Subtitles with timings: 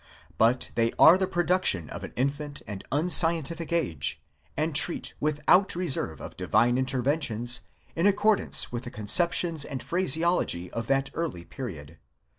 [0.39, 4.19] But they are the production of an infant and unscientific age;
[4.57, 7.59] and treat, without reserve of divine inter ventions,
[7.95, 11.99] in accordance with the conceptions and phraseology of that early period.